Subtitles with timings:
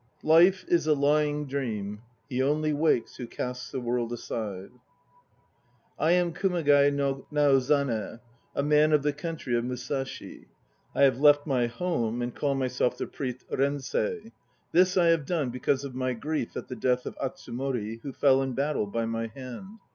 [0.23, 4.71] Life is a lying dream, he only wakes Who casts the World aside.
[5.99, 8.19] I am Kumagai no Naozane,
[8.55, 10.47] a man of the country of Musashi.
[10.95, 14.31] I have left my home and call myself the priest Rensei;
[14.71, 18.41] this I have done because of my grief at the death of Atsumori, who fell
[18.41, 19.77] in battle by my hand.